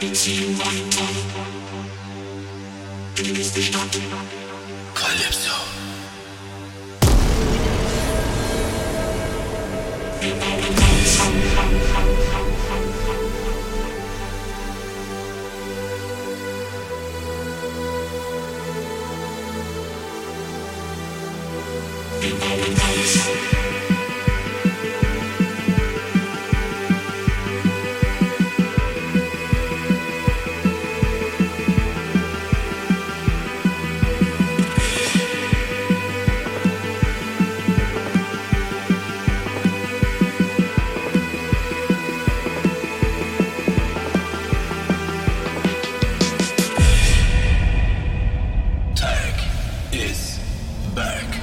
[0.00, 1.08] Beziehung weiter.
[3.16, 3.98] Du bist die Stadt.
[4.94, 5.77] Kalypso.
[50.98, 51.37] back.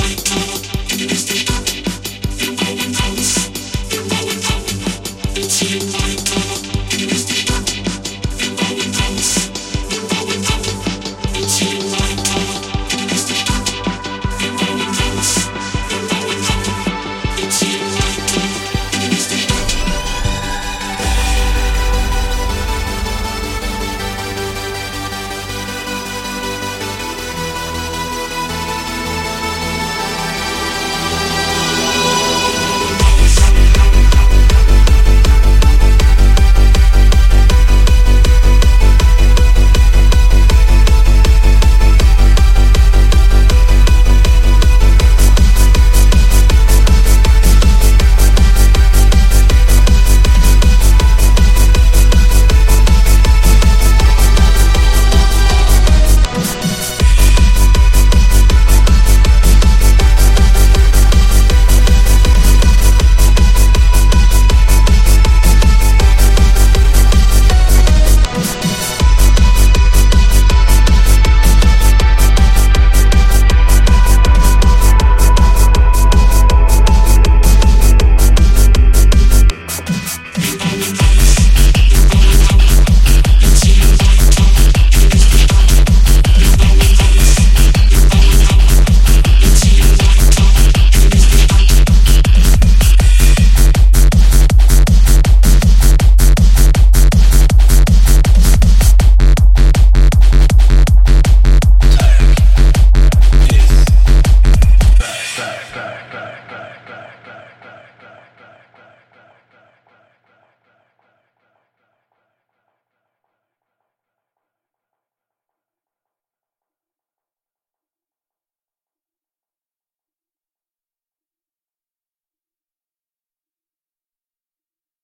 [0.00, 1.59] Música